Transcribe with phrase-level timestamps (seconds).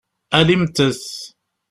[0.37, 0.77] Alimt-t.